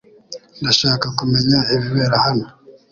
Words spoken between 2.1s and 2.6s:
hano.